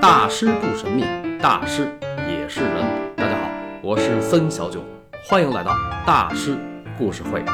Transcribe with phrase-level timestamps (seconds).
[0.00, 1.02] 大师不神秘，
[1.42, 1.94] 大师
[2.26, 3.14] 也是人。
[3.14, 3.50] 大家好，
[3.82, 4.82] 我是森小九，
[5.28, 5.74] 欢迎来到
[6.06, 6.58] 大师
[6.96, 7.44] 故事会。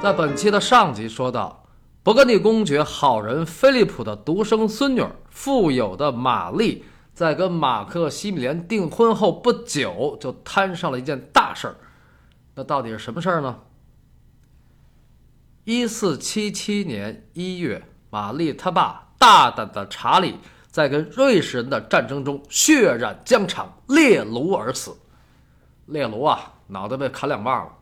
[0.00, 1.64] 在本期的上集说到，
[2.04, 11.74] 勃艮第公爵好人菲利普的独生孙女富有的玛丽，在跟马克西米连订婚后不久，就摊上了一件大事儿。
[12.54, 13.58] 那到底是什么事儿呢？
[15.64, 20.36] 一四七七年一月，玛丽她爸大胆的查理
[20.76, 24.94] 在跟瑞士人的战争中血染疆场，裂颅而死。
[25.86, 27.72] 裂颅啊，脑袋被砍两半了。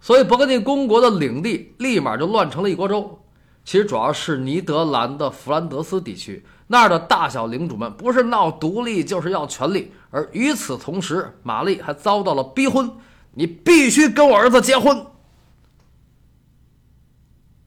[0.00, 3.16] 所以，勃艮第公国的领地立马就乱成了一锅粥。
[3.64, 9.92] 其实主要是尼德兰的弗兰德斯地区那儿的大小领主们，不是闹独立，就是要权力。
[10.10, 12.90] 而与此同时，玛丽还遭到了逼婚，
[13.34, 15.06] 你必须跟我儿子结婚。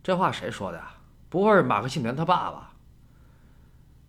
[0.03, 0.91] 这话谁说的呀？
[1.29, 2.72] 不会是马克西连他爸吧？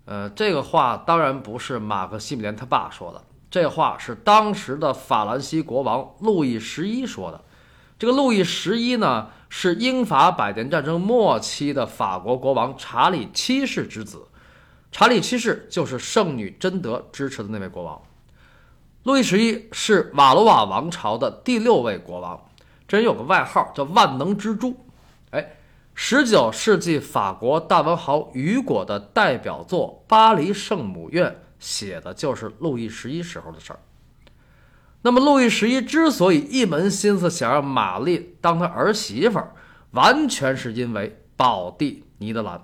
[0.07, 7.43] 呃，这个话当然不是马克西米连他爸说的，这话是当时的法兰西国王路易十一说的。
[7.99, 14.27] 这个路易十一呢，是英法百年战争末期的法国国王查理七世之子。
[14.93, 18.03] 查理七世就是圣女贞德支持的那位国王。
[19.05, 22.39] 路易十一是瓦罗瓦王朝的第六位国王，
[22.87, 24.77] 这人有个外号叫万能之珠。
[25.31, 25.57] 哎。
[25.95, 33.79] 十九世纪法国大文豪雨果的代表作《巴黎圣母院》写的就是路易十一时候的事儿。
[35.03, 39.41] 那么，路易十一之所以一门心思想让玛丽当他儿媳妇，
[39.93, 42.61] 完全是因为保地尼德兰。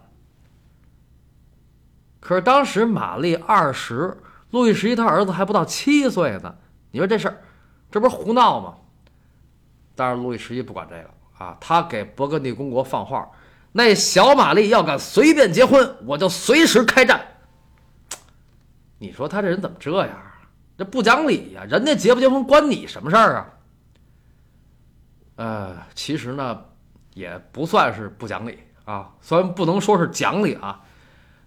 [2.18, 4.16] 可是当时玛丽二十，
[4.50, 6.56] 路易十一他儿子还不到七岁呢。
[6.90, 7.42] 你说这事儿，
[7.90, 8.74] 这不是胡闹吗？
[9.94, 11.10] 但是路易十一不管这个。
[11.40, 13.30] 啊，他给勃艮第公国放话，
[13.72, 17.18] 那小玛丽要敢随便结婚，我就随时开战。
[18.98, 20.22] 你说他这人怎么这样？
[20.76, 21.64] 这不讲理呀！
[21.64, 23.46] 人家结不结婚关你什么事儿啊？
[25.36, 26.62] 呃，其实呢，
[27.14, 30.82] 也不算是不讲理啊，虽然不能说是讲理啊，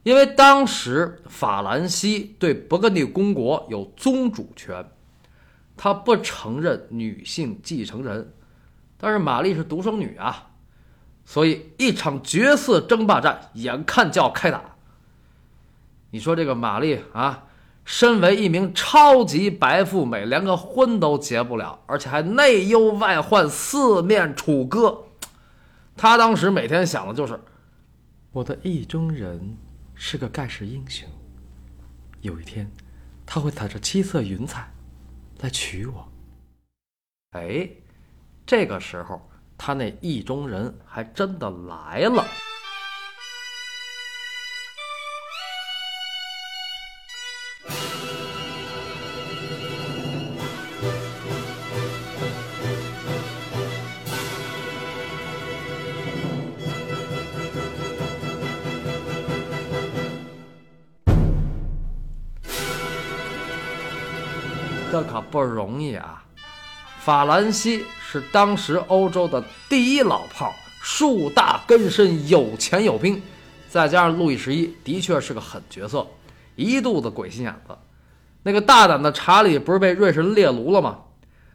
[0.02, 4.84] 因为当时法兰西对勃艮第公国有宗主权，
[5.78, 8.34] 他不承认女性继承人。
[8.98, 10.52] 但是玛丽是独生女啊，
[11.26, 14.64] 所以一场角色争霸战眼看就要开打。
[16.12, 17.48] 你说这个玛丽啊，
[17.84, 25.04] 身为一名超级白富美，连个婚都结不了，而且还内忧外患，四面楚歌。
[25.98, 27.40] 她当时每天想的就是，
[28.32, 29.58] 我的意中人
[29.96, 31.10] 是个盖世英雄，
[32.22, 32.72] 有一天
[33.26, 34.72] 他会踩着七色云彩
[35.40, 36.08] 来娶我。
[37.32, 37.70] 哎。
[38.46, 42.26] 这个时候，他那意中人还真的来了。
[64.92, 66.24] 这可不容易啊！
[67.00, 67.84] 法兰西。
[68.14, 73.20] 是当时欧洲的第一老炮，树大根深，有钱有兵，
[73.68, 76.06] 再加上路易十一的确是个狠角色，
[76.56, 77.76] 一肚子鬼心眼子。
[78.44, 81.00] 那个大胆的查理不是被瑞士人列炉了吗？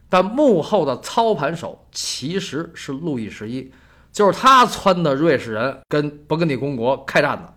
[0.08, 3.70] 但幕后的操盘手其实是路易十一，
[4.10, 7.54] 就是他撺的瑞士人跟勃艮第公国开战的。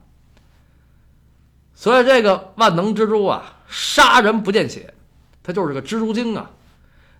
[1.73, 4.93] 所以这个万能蜘蛛啊，杀人不见血，
[5.41, 6.51] 他就是个蜘蛛精啊。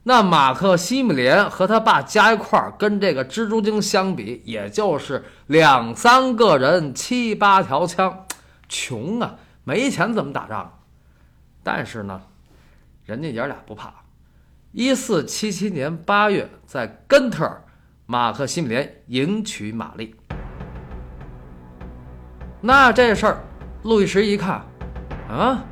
[0.04, 8.26] 那马克西米连和他爸加一块儿，跟这个蜘蛛精相比，也就是两三个人，七八条枪，
[8.68, 10.80] 穷啊，没钱怎么打仗？
[11.62, 12.20] 但是呢，
[13.06, 13.94] 人家爷俩不怕。
[14.72, 17.64] 一四七七年八月，在根特尔，
[18.08, 20.16] 马克西米连迎娶玛丽。
[22.60, 23.44] 那这事儿，
[23.84, 24.66] 路易十一看，
[25.30, 25.64] 啊，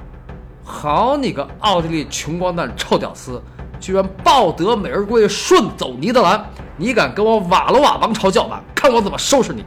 [0.63, 3.41] 好你个奥地利穷光蛋，臭屌丝！
[3.79, 6.45] 居然抱得美人归，顺走尼德兰！
[6.77, 9.63] 你敢跟我瓦罗瓦王朝叫板，看我怎么收拾你！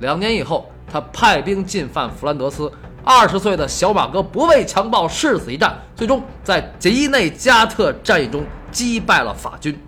[0.00, 2.70] 两年以后，他派兵进犯弗兰德斯，
[3.04, 9.78] 二十岁的小马哥不畏强暴，誓死一战，最终在吉内加特战役中击败了法军。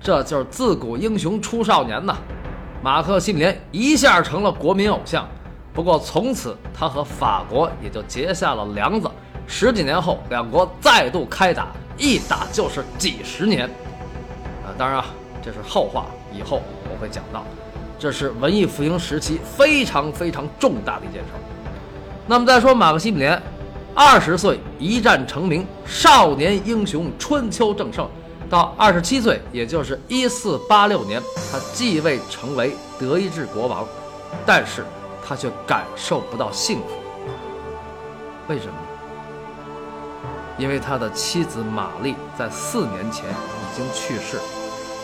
[0.00, 2.16] 这就是自古英雄出少年呐！
[2.82, 5.26] 马克西米连一下成了国民偶像。
[5.72, 9.10] 不过从此他和法国也就结下了梁子。
[9.46, 11.68] 十几年后，两国再度开打。
[11.96, 13.66] 一打就是几十年，
[14.64, 15.06] 啊，当然啊，
[15.42, 17.44] 这是后话，以后我会讲到。
[17.98, 21.40] 这是文艺复兴时期非常非常重大的一件事儿。
[22.26, 23.40] 那么再说马克西米连，
[23.94, 28.08] 二十岁一战成名，少年英雄，春秋正盛。
[28.50, 31.20] 到二十七岁，也就是一四八六年，
[31.50, 33.86] 他继位成为德意志国王，
[34.44, 34.84] 但是
[35.26, 36.86] 他却感受不到幸福。
[38.48, 38.74] 为什么？
[40.56, 44.38] 因为他的妻子玛丽在四年前已经去世。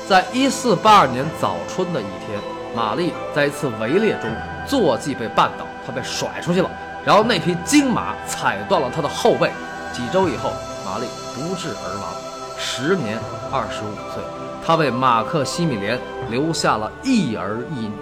[0.08, 2.40] 在一四八二年早春的一天，
[2.74, 4.30] 玛丽在一次围猎中
[4.66, 6.70] 坐骑被绊倒，她被甩出去了，
[7.04, 9.50] 然后那匹金马踩断了她的后背。
[9.92, 10.52] 几周以后，
[10.84, 12.12] 玛丽不治而亡，
[12.56, 13.18] 时年
[13.52, 14.22] 二十五岁。
[14.64, 15.98] 她为马克西米连
[16.28, 17.92] 留下了一儿一女。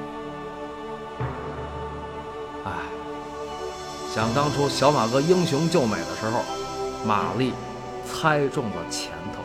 [2.65, 2.73] 唉，
[4.15, 6.43] 想当初小马哥英雄救美的时候。
[7.07, 7.53] 玛丽
[8.05, 9.41] 猜中了前头，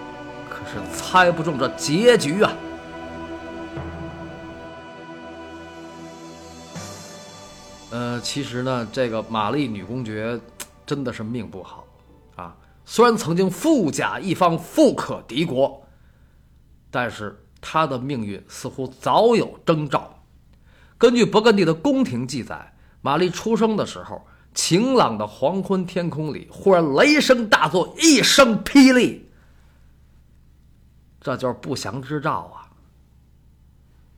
[0.49, 2.51] 可是猜不中这结局啊！
[7.91, 10.37] 呃，其实呢，这个玛丽女公爵
[10.85, 11.85] 真的是命不好
[12.35, 12.55] 啊。
[12.85, 15.85] 虽然曾经富甲一方、富可敌国，
[16.89, 20.19] 但是她的命运似乎早有征兆。
[20.97, 24.25] 根据勃艮第的宫廷记载，玛丽出生的时候。
[24.53, 29.29] 晴朗的黄昏天空里，忽然雷声大作，一声霹雳。
[31.19, 32.69] 这就是不祥之兆啊！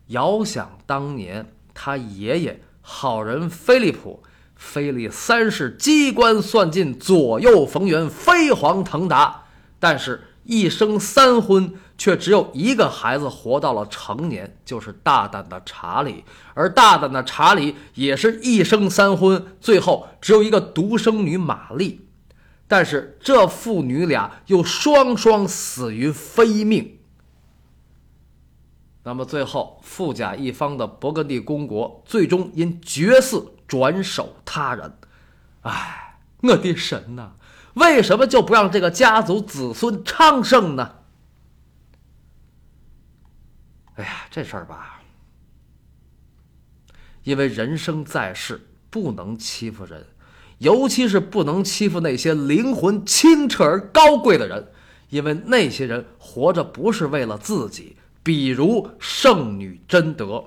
[0.07, 4.23] 遥想当年，他爷爷好人菲利普，
[4.55, 9.45] 菲利三世机关算尽，左右逢源，飞黄腾达，
[9.79, 10.21] 但是。
[10.45, 16.23] 一生三婚，却只有一个孩子活到了成年，就是大胆的查理。
[16.53, 22.07] 而大胆的查理也是一生三婚，最后只有一个独生女玛丽。
[22.67, 26.97] 但是这父女俩又双双死于非命。
[29.03, 34.97] 那么最后，富甲一方的勃艮第公国最终因绝嗣转手他人。
[35.61, 37.33] 唉，我的神呐！
[37.75, 40.95] 为什么就不让这个家族子孙昌盛呢？
[43.95, 45.01] 哎呀，这事儿吧，
[47.23, 50.05] 因为人生在世不能欺负人，
[50.57, 54.71] 尤其是不能欺负那些灵魂清澈而高贵的人，
[55.09, 57.95] 因为那些人活着不是为了自己。
[58.21, 60.43] 比如圣女贞德，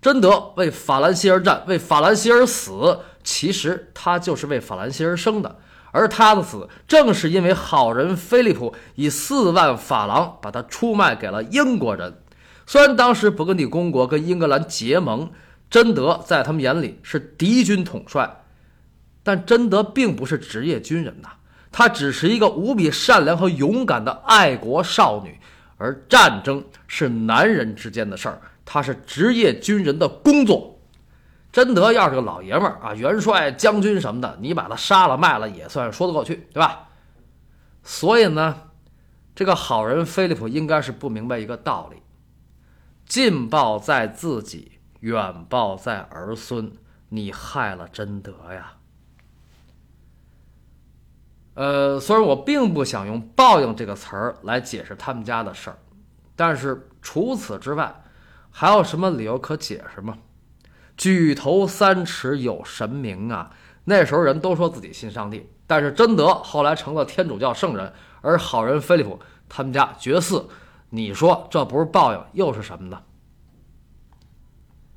[0.00, 5.58] 贞德为法兰西而战，为法兰西而死，其实她就是为法兰西而生的。
[5.94, 12.18] 而他的死，正是因为好人菲利普以四万法郎把他出卖给了英国人。
[12.66, 15.30] 虽然当时勃艮第公国跟英格兰结盟，
[15.70, 18.42] 贞德在他们眼里是敌军统帅，
[19.22, 21.28] 但贞德并不是职业军人呐，
[21.70, 25.38] 她只是一个无比善良和勇敢的爱国少女。
[25.76, 30.73] 而战争是男人之间的事儿，他是职业军人的工作。
[31.54, 36.88] 贞德要是个老爷们儿啊，元帅、将军什么的，你把他杀了卖了也算说得过去，对吧？
[37.84, 38.70] 所以呢，
[39.36, 42.02] 这个好人菲利普应该是不明白一个道理：
[43.06, 46.72] 近报在自己，远报在儿孙。
[47.10, 48.72] 你害了贞德呀！
[51.54, 55.78] 呃，虽然我并不想用“报应”这个词儿来解释他们家的事儿，
[56.34, 58.02] 但是除此之外，
[58.50, 60.18] 还有什么理由可解释吗？
[60.96, 63.50] 举头三尺有神明啊！
[63.84, 70.46] 那时候人都说自己信上帝，但是贞德后来成了天主教圣人，而好人菲利普他们家绝嗣，
[70.90, 73.02] 你说这不是报应又是什么呢？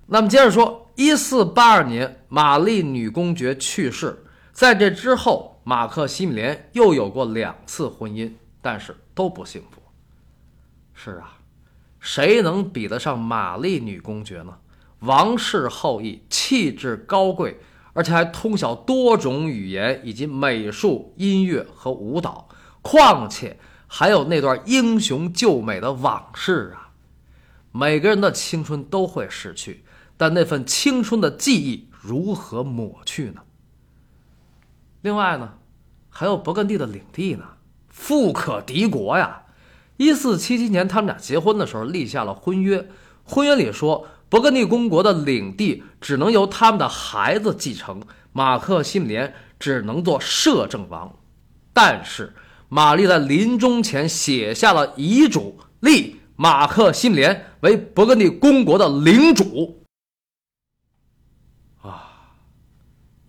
[0.05, 9.81] 那么接着说，一四八二年，玛丽女公爵去世，在这之后，马克西米连又有过两次婚姻，但是都不幸福。
[10.93, 11.37] 是啊，
[11.99, 14.57] 谁能比得上玛丽女公爵呢？
[15.01, 17.59] 王室后裔，气质高贵，
[17.93, 22.49] 而且还通晓多种语言以及美术、音乐和舞蹈，
[22.81, 26.89] 况且还有那段英雄救美的往事啊！
[27.71, 29.83] 每个人的青春都会逝去，
[30.17, 33.41] 但那份青春的记忆如何抹去呢？
[35.01, 35.59] 另外呢，
[36.09, 37.45] 还有勃艮第的领地呢，
[37.87, 39.43] 富可敌国呀！
[39.97, 42.89] 一四七七年，他们俩结婚的时候立下了婚约，
[43.23, 44.07] 婚约里说。
[44.29, 48.01] 勃艮第公国的领地只能由他们的孩子继承，
[48.33, 51.15] 马克西米连只能做摄政王。
[51.71, 52.35] 但是
[52.67, 59.85] 玛丽在临终前写下了遗嘱，立马克西米连为勃艮第公国的领主。
[61.81, 62.33] 啊，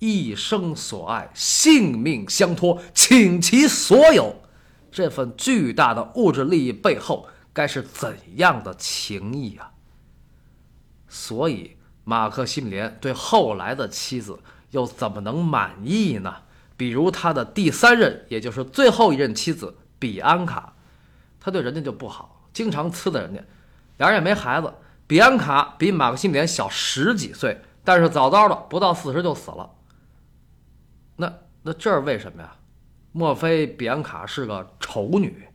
[0.00, 4.34] 一生所爱，性命相托，倾其所有，
[4.90, 9.70] 这份巨大的物质利益背后，该是怎样的情谊啊！
[11.08, 14.38] 所以，马克西米连对后来的妻子
[14.70, 16.34] 又怎么能满意呢？
[16.76, 20.74] 比如他的第三任，也就是最后一任妻子比安卡，
[21.40, 23.42] 他对人家就不好，经常呲的人家，
[23.96, 24.72] 俩人也没孩子。
[25.06, 29.70] 比安卡比马克西米连小十几岁，但是早早的不到四十就死了。
[31.16, 32.54] 那那这是为什么呀？
[33.12, 35.48] 莫非比安卡是个丑女？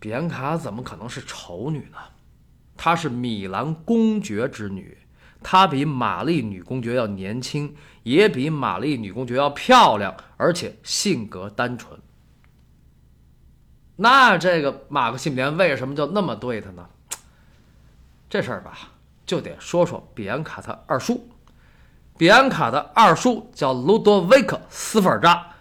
[0.00, 1.98] 比安卡怎么可能是丑女呢？
[2.84, 4.98] 她是米兰公爵之女，
[5.40, 11.96] 她比玛丽女公爵要年轻，也比玛丽女公爵要漂亮，而且性格单纯。
[13.94, 16.84] 那这个马克西米连为什么就那么对她呢？
[18.28, 18.76] 这事儿吧，
[19.24, 21.28] 就得说说比安卡他二叔。
[22.18, 25.52] 比安卡的二叔叫卢多维克·斯法尔扎。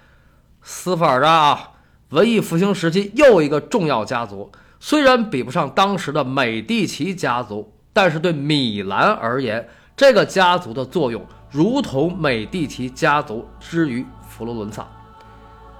[0.64, 1.68] 斯法尔扎啊。
[2.10, 4.52] 文艺复兴时期又一个重要家族，
[4.84, 14.88] 虽然比不上当时的美第奇家族，但是对米兰而言，这个家族的作用如同美第奇家族之于佛罗伦萨。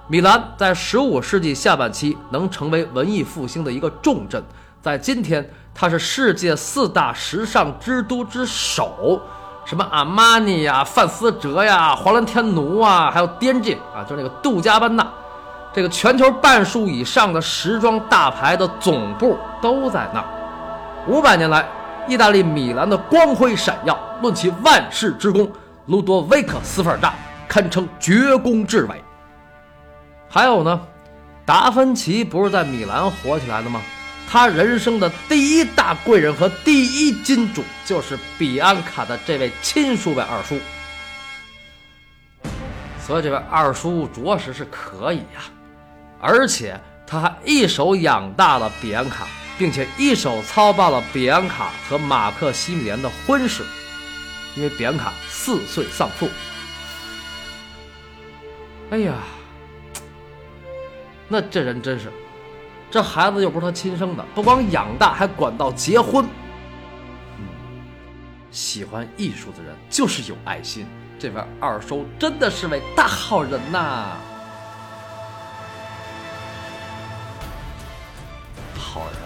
[0.06, 4.40] 米兰在15世纪下半期能成为文艺复兴的一个重镇，
[4.80, 9.20] 在今天，它是世界四大时尚之都之首，
[9.64, 15.12] 什么阿玛尼呀、范思哲呀、华伦天奴啊，还有 D&G 啊，就是那个杜嘉班纳。
[15.74, 20.26] 这个全球半数以上的时装大牌的总部都在那儿。
[21.08, 21.66] 五百年来，
[22.06, 23.98] 意大利米兰的光辉闪耀。
[24.20, 25.50] 论其万世之功，
[25.86, 27.14] 卢多维克·斯法尔扎
[27.48, 29.02] 堪称绝功至伟。
[30.28, 30.80] 还有呢，
[31.44, 33.80] 达芬奇不是在米兰火起来的吗？
[34.30, 40.58] 他人生的第一大贵人和第一金主就是比安卡的这位亲叔辈二叔。
[43.00, 45.42] 所以这位二叔着实是可以呀。
[46.22, 49.26] 而且他还一手养大了比安卡，
[49.58, 53.64] 并且一手操办了比安卡和马克西米连的婚事，
[54.54, 56.28] 因为比安卡四岁丧父。
[58.90, 59.14] 哎呀，
[61.26, 62.12] 那这人真是，
[62.88, 66.24] 这孩子又不是他亲生的，不光养大，还管到结婚。
[68.52, 70.86] 喜欢艺术的人就是有爱心，
[71.18, 74.16] 这位二叔真的是位大好人呐。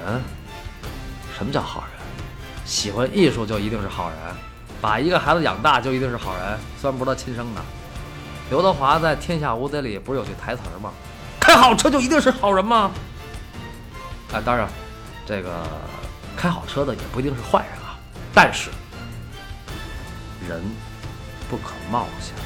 [0.06, 0.22] 人？
[1.36, 1.90] 什么叫好人？
[2.64, 4.18] 喜欢艺术就一定是好人？
[4.80, 6.58] 把一个孩子养大就一定是好人？
[6.80, 7.60] 虽然不是他亲生的。
[8.50, 10.92] 刘德华在《天下无贼》里不是有句台词吗？
[11.40, 12.90] 开好车就一定是好人吗？
[14.32, 14.68] 哎，当然，
[15.26, 15.66] 这个
[16.36, 17.98] 开好车的也不一定是坏人啊。
[18.32, 18.70] 但是，
[20.48, 20.62] 人
[21.50, 22.36] 不可貌相。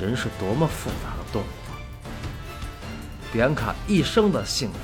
[0.00, 1.72] 人是多么复杂的动物啊！
[3.32, 4.78] 比安卡一生的幸福。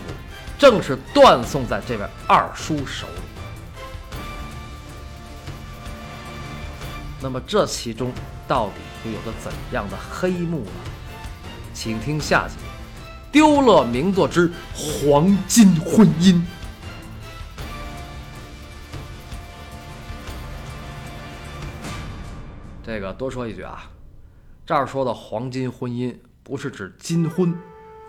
[0.58, 3.22] 正是断送在这位二叔手里。
[7.20, 8.12] 那么这其中
[8.46, 10.70] 到底又有着怎样的黑幕呢？
[11.72, 12.54] 请听下集
[13.32, 16.34] 《丢了名作之黄金婚姻》。
[22.84, 23.90] 这个多说一句啊，
[24.66, 27.52] 这儿说的黄金婚姻不是指金婚。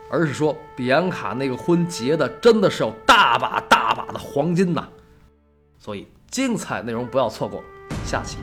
[0.09, 4.87] 而是说，比安卡那个婚结的真的是有大把大把的黄金呐，
[5.79, 7.63] 所以精彩内容不要错过，
[8.05, 8.37] 下期。